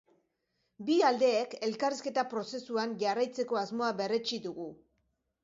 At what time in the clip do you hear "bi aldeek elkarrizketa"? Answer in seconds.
0.85-2.23